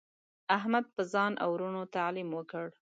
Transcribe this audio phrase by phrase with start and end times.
[0.57, 2.65] احمد په ځان او ورونو تعلیم وکړ.